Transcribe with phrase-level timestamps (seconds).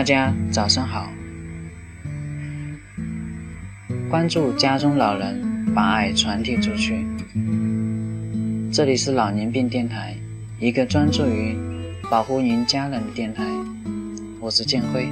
[0.00, 1.12] 大家早上好，
[4.08, 7.04] 关注家中老人，把爱传递出去。
[8.72, 10.16] 这里是老年病电台，
[10.58, 11.54] 一个专注于
[12.10, 13.44] 保护您家人的电台。
[14.40, 15.06] 我是建辉，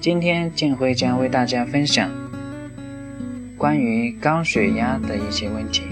[0.00, 2.10] 今天建辉将为大家分享
[3.56, 5.84] 关于高血压的一些问题。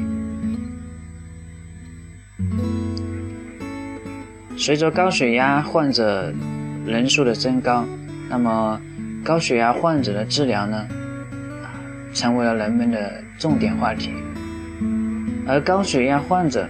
[4.59, 6.35] 随着高血压患者
[6.87, 7.85] 人数的增高，
[8.31, 8.81] 那么
[9.25, 10.87] 高血压患者的治疗呢，
[12.15, 14.13] 成为了人们的重点话题。
[15.49, 16.69] 而高血压患者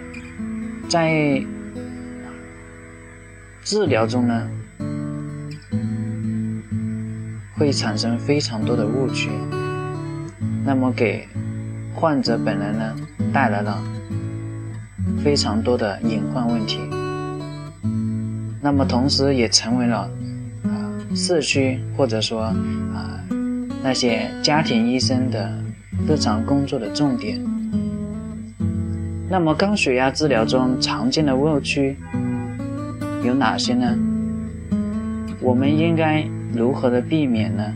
[0.89, 1.45] 在
[3.63, 4.49] 治疗中呢，
[7.55, 9.31] 会产生非常多的误区，
[10.65, 11.29] 那么给
[11.95, 12.97] 患者本人呢
[13.33, 13.83] 带来了
[15.23, 16.79] 非常多的隐患问题。
[18.67, 20.11] 那么，同时也成为了
[20.65, 23.25] 啊社区或者说啊
[23.81, 25.57] 那些家庭医生的
[26.09, 27.41] 日常工作的重点。
[29.31, 31.97] 那么，高血压治疗中常见的误区
[33.23, 33.97] 有哪些呢？
[35.41, 37.73] 我们应该如何的避免呢？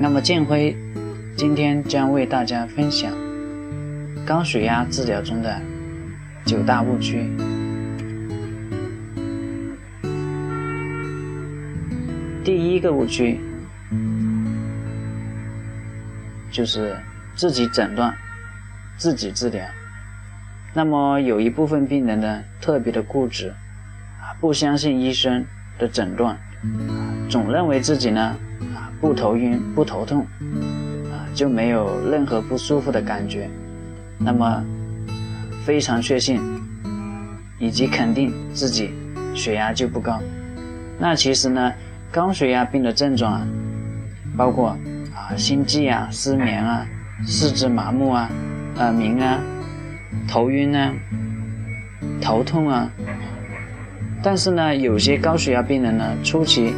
[0.00, 0.74] 那么，建辉
[1.36, 3.12] 今天将为大家分享
[4.24, 5.60] 高血压治疗中的
[6.46, 7.30] 九大误区。
[12.46, 13.40] 第一个误区
[16.52, 16.96] 就是
[17.34, 18.14] 自己诊断、
[18.96, 19.66] 自己治疗。
[20.72, 23.48] 那么有一部分病人呢，特别的固执，
[24.20, 25.44] 啊，不相信医生
[25.76, 26.38] 的诊断，
[27.28, 28.20] 总认为自己呢，
[28.76, 30.20] 啊，不头晕、不头痛，
[31.10, 33.50] 啊，就没有任何不舒服的感觉。
[34.18, 34.64] 那么
[35.64, 36.40] 非常确信
[37.58, 38.94] 以及肯定自己
[39.34, 40.22] 血压就不高。
[40.96, 41.72] 那其实呢？
[42.10, 43.46] 高血压病的症状啊，
[44.36, 44.76] 包括
[45.14, 46.86] 啊心悸啊、失眠啊、
[47.26, 48.30] 四肢麻木啊、
[48.76, 49.38] 耳鸣啊、
[50.28, 50.92] 头晕啊、
[52.20, 52.90] 头痛啊。
[54.22, 56.70] 但是呢，有些高血压病人呢，初期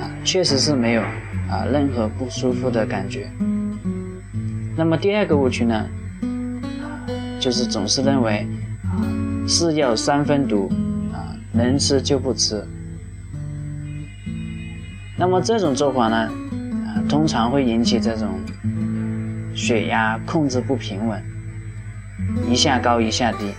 [0.00, 1.02] 啊确实是没有
[1.48, 3.28] 啊任何不舒服的感觉。
[4.76, 5.88] 那么第二个误区呢，
[7.40, 8.46] 就是总是认为
[8.82, 9.00] 啊
[9.48, 10.70] 是药三分毒
[11.12, 12.64] 啊能吃就不吃。
[15.16, 18.40] 那么这种做法呢，啊，通常会引起这种
[19.54, 21.22] 血压控制不平稳，
[22.50, 23.54] 一下高一下低。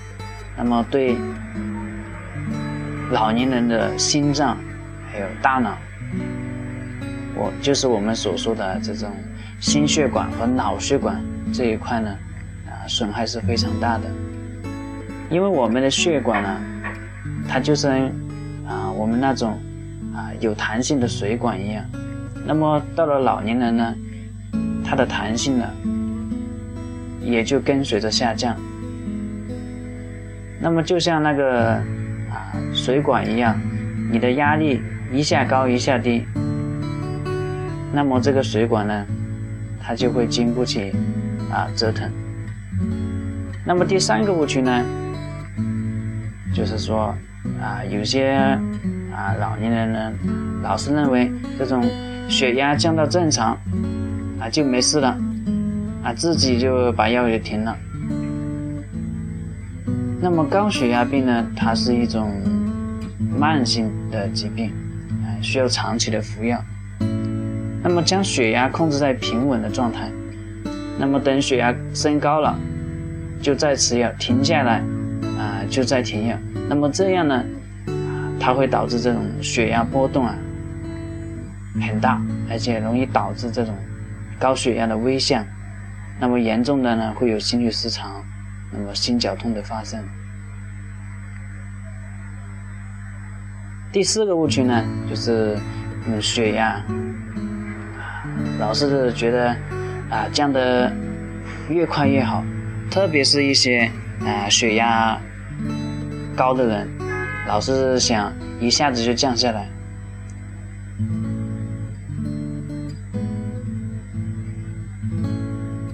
[0.57, 1.15] 那么对
[3.09, 4.57] 老年人的心脏
[5.09, 5.77] 还有大脑，
[7.35, 9.09] 我就是我们所说的这种
[9.61, 11.23] 心血管和脑血管
[11.53, 12.09] 这一块呢，
[12.67, 14.03] 啊，损害是非常大的。
[15.29, 16.59] 因为我们的血管呢，
[17.47, 17.87] 它就是
[18.67, 19.57] 啊，我们那种。
[20.15, 21.83] 啊，有弹性的水管一样，
[22.45, 23.93] 那么到了老年人呢，
[24.81, 25.65] 它的弹性呢，
[27.21, 28.55] 也就跟随着下降。
[30.57, 31.73] 那么就像那个
[32.31, 33.59] 啊水管一样，
[34.09, 34.81] 你的压力
[35.11, 36.25] 一下高一下低，
[37.91, 39.05] 那么这个水管呢，
[39.81, 40.93] 它就会经不起
[41.51, 42.09] 啊折腾。
[43.65, 44.81] 那么第三个误区呢，
[46.53, 47.13] 就是说
[47.61, 48.57] 啊有些。
[49.15, 50.13] 啊，老年人呢，
[50.61, 51.81] 老是认为这种
[52.27, 53.57] 血压降到正常，
[54.39, 55.17] 啊就没事了，
[56.03, 57.75] 啊自己就把药给停了。
[60.19, 62.29] 那么高血压病呢，它是一种
[63.39, 64.69] 慢性的疾病，
[65.23, 66.61] 啊需要长期的服药。
[67.81, 70.11] 那么将血压控制在平稳的状态，
[70.99, 72.57] 那么等血压升高了，
[73.41, 74.83] 就再吃药，停下来，
[75.37, 76.37] 啊就再停药。
[76.67, 77.41] 那么这样呢？
[78.45, 80.35] 它会导致这种血压波动啊
[81.81, 83.75] 很大，而且容易导致这种
[84.37, 85.43] 高血压的危象。
[86.19, 88.23] 那么严重的呢，会有心律失常，
[88.71, 89.99] 那么心绞痛的发生。
[93.91, 95.57] 第四个误区呢，就是
[96.05, 96.79] 嗯血压
[98.59, 99.49] 老是觉得
[100.11, 100.93] 啊降得
[101.67, 102.45] 越快越好，
[102.91, 103.89] 特别是一些
[104.21, 105.19] 啊血压
[106.35, 106.87] 高的人。
[107.47, 109.69] 老是想一下子就降下来，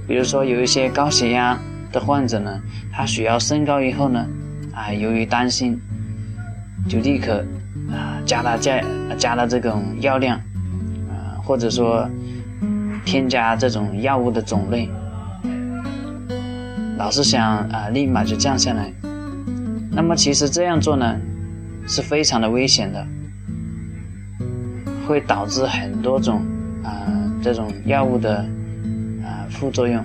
[0.08, 1.60] 比如说有一些高血压
[1.92, 2.62] 的患者呢，
[2.92, 4.26] 他血压升高以后呢，
[4.74, 5.78] 啊，由于担心，
[6.88, 7.46] 就立刻
[7.90, 8.82] 啊加大加
[9.18, 10.38] 加大这种药量，
[11.10, 12.10] 啊，或者说
[13.04, 14.90] 添加这种药物的种类，
[16.98, 18.92] 老是想啊立马就降下来，
[19.92, 21.20] 那么其实这样做呢？
[21.92, 23.06] 是非常的危险的，
[25.06, 26.42] 会导致很多种
[26.86, 26.90] 啊
[27.44, 28.38] 这种药物的
[29.22, 30.02] 啊副作用，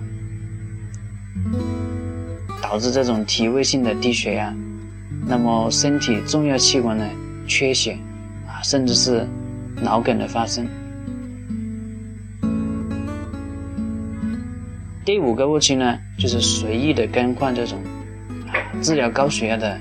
[2.60, 4.52] 导致这种体位性的低血压，
[5.28, 7.08] 那么身体重要器官呢
[7.46, 7.96] 缺血
[8.48, 9.24] 啊，甚至是
[9.80, 10.66] 脑梗的发生。
[15.04, 17.78] 第五个误区呢，就是随意的更换这种
[18.48, 19.80] 啊治疗高血压的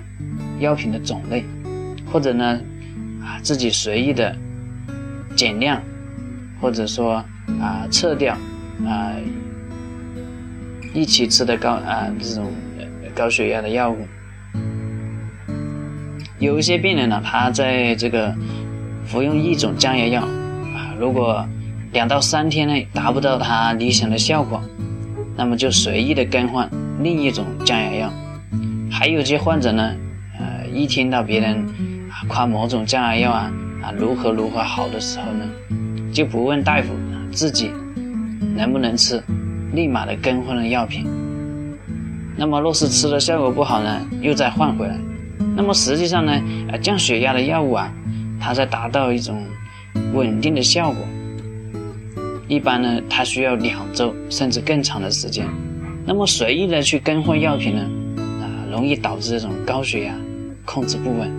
[0.59, 1.43] 药品的种类，
[2.15, 2.57] 或者呢，
[3.21, 4.33] 啊自己随意的
[5.35, 5.83] 减量，
[6.61, 7.15] 或者说
[7.59, 8.33] 啊撤掉
[8.85, 9.11] 啊
[10.93, 12.53] 一起吃的高啊这种
[13.13, 13.97] 高血压的药物。
[16.39, 18.33] 有一些病人呢，他在这个
[19.05, 21.45] 服用一种降压药啊，如果
[21.91, 24.63] 两到三天内达不到他理想的效果。
[25.35, 26.69] 那么就随意的更换
[27.01, 28.13] 另一种降压药，
[28.89, 29.93] 还有些患者呢，
[30.39, 31.67] 呃，一听到别人
[32.27, 33.51] 夸某种降压药啊
[33.83, 35.45] 啊如何如何好的时候呢，
[36.13, 36.93] 就不问大夫
[37.31, 37.71] 自己
[38.55, 39.21] 能不能吃，
[39.73, 41.05] 立马的更换了药品。
[42.37, 44.97] 那么若是吃的效果不好呢，又再换回来。
[45.55, 46.33] 那么实际上呢，
[46.69, 47.91] 呃，降血压的药物啊，
[48.39, 49.45] 它在达到一种
[50.13, 50.97] 稳定的效果。
[52.47, 55.47] 一般呢，它需要两周甚至更长的时间。
[56.05, 57.81] 那么随意的去更换药品呢，
[58.41, 60.13] 啊，容易导致这种高血压
[60.65, 61.31] 控制不稳，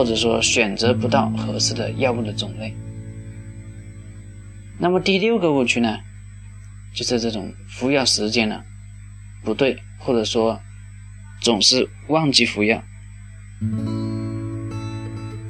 [0.00, 2.74] 或者说选择不到合适的药物的种类。
[4.78, 5.98] 那么第六个误区呢，
[6.94, 8.62] 就是这种服药时间呢
[9.44, 10.58] 不对，或者说
[11.42, 12.82] 总是忘记服药。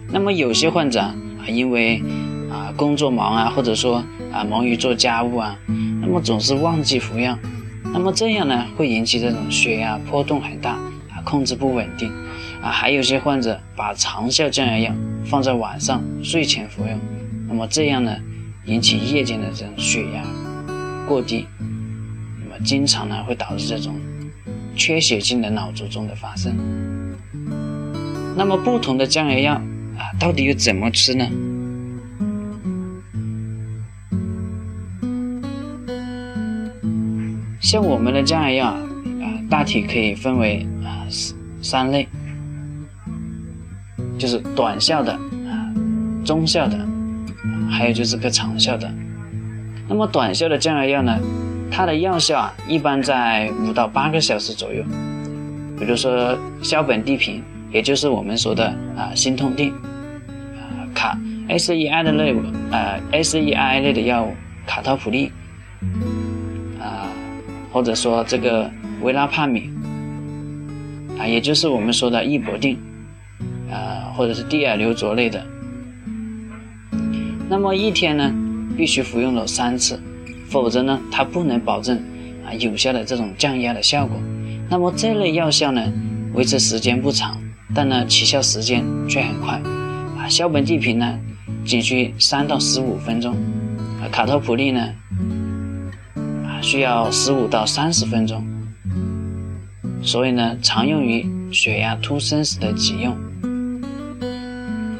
[0.09, 1.15] 那么有些患者啊，
[1.47, 2.03] 因为
[2.51, 5.57] 啊，工作忙啊，或者说啊，忙于做家务啊，
[6.01, 7.39] 那么总是忘记服药，
[7.85, 10.77] 那么这样呢，会引起这种血压波动很大，
[11.21, 12.13] 控制不稳定
[12.63, 12.71] 啊。
[12.71, 14.95] 还有些患者把长效降压药
[15.25, 16.99] 放在晚上睡前服用，
[17.49, 18.17] 那么这样呢，
[18.65, 20.23] 引起夜间的这种血压
[21.07, 23.95] 过低，那么经常呢会导致这种
[24.77, 26.57] 缺血性的脑卒中的发生。
[28.37, 29.55] 那么不同的降压药
[29.99, 31.27] 啊，到底又怎么吃呢？
[37.61, 38.83] 像我们的降压药啊，
[39.51, 41.05] 大体可以分为啊
[41.61, 42.07] 三类，
[44.17, 45.75] 就是短效的啊、
[46.25, 46.79] 中效的，
[47.69, 48.89] 还有就是个长效的。
[49.89, 51.19] 那么短效的降压药呢，
[51.71, 54.85] 它的药效啊一般在五到八个小时左右。
[55.79, 57.43] 比如说硝苯地平，
[57.73, 58.67] 也就是我们说的
[58.97, 59.73] 啊心痛定，
[60.55, 61.19] 啊卡
[61.49, 62.41] SEI 的类物
[62.71, 64.33] 啊 SEI 类的药物
[64.67, 65.33] 卡托普利
[66.79, 67.09] 啊。
[67.73, 69.71] 或者说这个维拉帕米
[71.19, 72.79] 啊，也就是我们说的异铂定
[73.71, 75.45] 啊，或者是地尔硫唑类的。
[77.49, 78.33] 那么一天呢，
[78.77, 80.01] 必须服用了三次，
[80.49, 81.99] 否则呢，它不能保证
[82.47, 84.17] 啊有效的这种降压的效果。
[84.69, 85.93] 那么这类药效呢，
[86.35, 87.41] 维持时间不长，
[87.75, 89.61] 但呢起效时间却很快
[90.19, 90.29] 啊。
[90.29, 91.19] 硝苯地平呢，
[91.65, 93.35] 仅需三到十五分钟，
[94.01, 94.89] 啊卡托普利呢。
[96.63, 98.45] 需要十五到三十分钟，
[100.03, 103.17] 所以呢，常用于血压突升时的急用。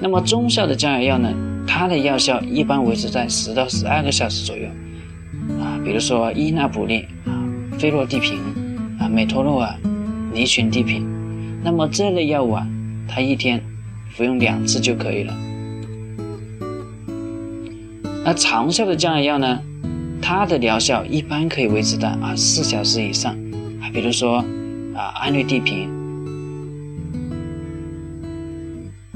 [0.01, 1.33] 那么中效的降压药呢，
[1.67, 4.67] 它的药效一般维持在十到十二个小时左右。
[5.61, 7.33] 啊，比如说依那普利啊、
[7.79, 8.39] 菲洛地平
[8.99, 9.75] 啊、美托洛尔、
[10.33, 11.07] 尼群地平。
[11.63, 12.67] 那么这类药物啊，
[13.09, 13.63] 它一天
[14.15, 15.35] 服用两次就可以了。
[18.25, 19.61] 那长效的降压药呢？
[20.23, 23.33] 它的疗效一般可以维持在啊四小时以上
[23.81, 24.45] 啊，比如说
[25.01, 25.89] 啊安氯地平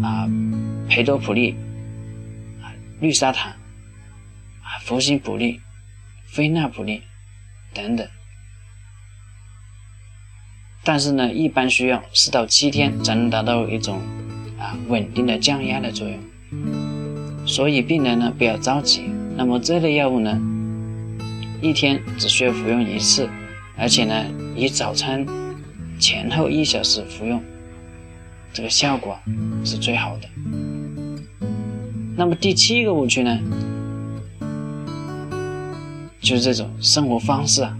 [0.02, 0.26] 啊
[0.88, 1.54] 培多普利
[2.62, 3.52] 啊氯沙坦
[4.62, 5.60] 啊氟辛普利
[6.24, 7.02] 非那普利
[7.74, 8.08] 等等，
[10.82, 14.00] 但是呢，一般需要四到七天才能达到一种
[14.58, 16.18] 啊稳定的降压的作用，
[17.46, 19.02] 所以病人呢不要着急。
[19.36, 20.40] 那么这类药物呢？
[21.60, 23.28] 一天只需要服用一次，
[23.76, 24.24] 而且呢，
[24.56, 25.26] 以早餐
[25.98, 27.42] 前后一小时服用，
[28.52, 29.18] 这个效果
[29.64, 30.28] 是最好的。
[32.16, 33.38] 那么第七个误区呢，
[36.20, 37.76] 就是这种生活方式啊，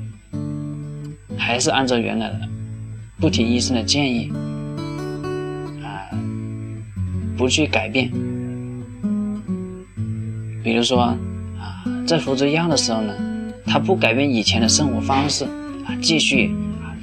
[1.37, 2.41] 还是按照原来的，
[3.21, 4.33] 不听医生的建议
[5.83, 6.09] 啊，
[7.37, 8.11] 不去改变。
[10.63, 11.19] 比如说啊，
[12.07, 13.15] 在服着药的时候呢。
[13.67, 15.45] 他不改变以前的生活方式
[15.87, 16.55] 啊，继续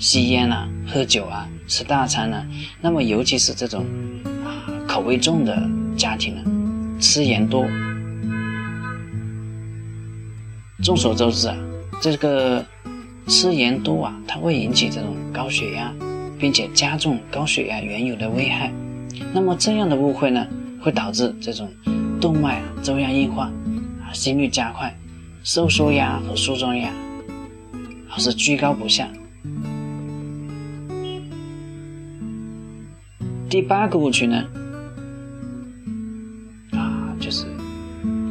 [0.01, 2.43] 吸烟啊、喝酒啊、吃大餐呢，
[2.81, 3.85] 那么尤其是这种
[4.43, 6.41] 啊口味重的家庭呢，
[6.99, 7.67] 吃盐多。
[10.83, 11.55] 众所周知啊，
[12.01, 12.65] 这个
[13.27, 15.93] 吃盐多啊，它会引起这种高血压，
[16.39, 18.73] 并且加重高血压原有的危害。
[19.31, 20.47] 那么这样的误会呢，
[20.81, 21.71] 会导致这种
[22.19, 23.51] 动脉粥样硬化
[24.01, 24.97] 啊，心率加快，
[25.43, 26.91] 收缩压和舒张压
[28.09, 29.07] 老是居高不下。
[33.51, 34.45] 第八个误区呢，
[36.71, 37.45] 啊，就是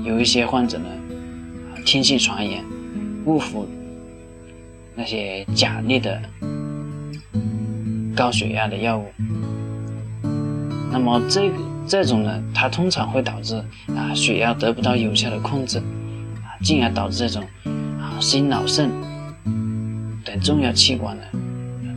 [0.03, 0.87] 有一些患者呢，
[1.85, 2.65] 听信传言，
[3.27, 3.69] 误服
[4.95, 6.23] 那些假劣的
[8.17, 9.05] 高血压的药物。
[10.91, 11.53] 那么这
[11.87, 15.77] 这种呢，它通常会导致啊血压得不到有效的控制，
[16.39, 17.47] 啊，进而导致这种
[18.01, 18.91] 啊心脑肾
[20.25, 21.25] 等重要器官的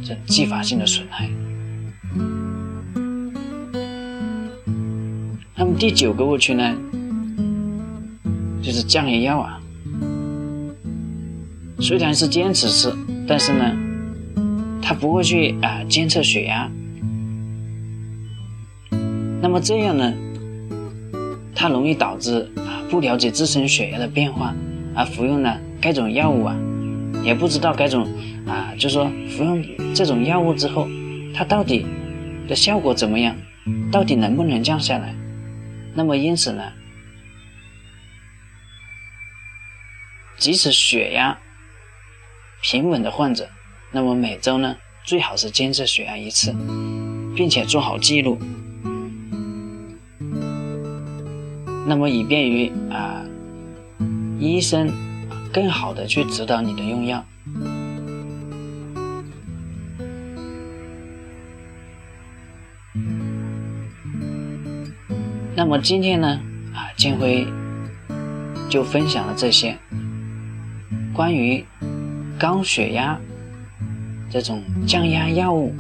[0.04, 1.30] 这继发性的损害。
[5.78, 6.76] 第九个误区呢，
[8.62, 9.60] 就是降压药啊。
[11.80, 12.94] 虽然是坚持吃，
[13.28, 13.76] 但是呢，
[14.82, 16.72] 他不会去啊监测血压。
[19.42, 20.14] 那么这样呢，
[21.54, 24.56] 它容易导致啊不了解自身血压的变化，
[24.96, 26.56] 而服用了该种药物啊，
[27.24, 28.08] 也不知道该种
[28.48, 29.62] 啊，就说服用
[29.94, 30.88] 这种药物之后，
[31.34, 31.86] 它到底
[32.48, 33.36] 的效果怎么样，
[33.92, 35.14] 到底能不能降下来？
[35.96, 36.74] 那么因此呢，
[40.38, 41.38] 即使血压
[42.62, 43.50] 平稳的患者，
[43.92, 46.56] 那么每周呢最好是监测血压一次，
[47.36, 48.40] 并且做好记录，
[51.86, 53.24] 那么以便于啊
[54.40, 54.92] 医生
[55.54, 57.24] 更好的去指导你的用药。
[65.56, 66.28] 那么今天呢，
[66.74, 67.46] 啊，建辉
[68.70, 69.78] 就分享了这些
[71.14, 71.64] 关于
[72.40, 73.20] 高血压
[74.30, 75.74] 这种降压药物，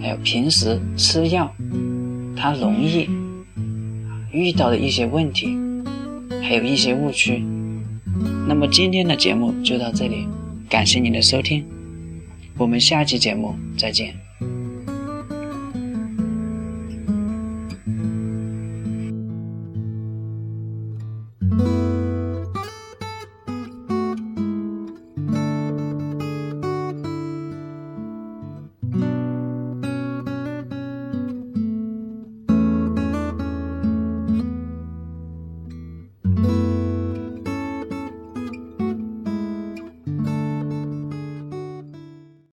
[0.00, 1.50] 还有平时吃药
[2.36, 3.08] 它容易
[4.30, 5.56] 遇到的一些问题，
[6.42, 7.42] 还有一些误区。
[8.46, 10.28] 那么今天的节目就到这里，
[10.68, 11.64] 感谢您的收听，
[12.58, 14.23] 我们下期节目再见。